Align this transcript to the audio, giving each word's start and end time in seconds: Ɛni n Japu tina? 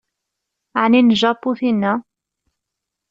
Ɛni 0.81 1.01
n 1.01 1.09
Japu 1.21 1.51
tina? 1.59 1.93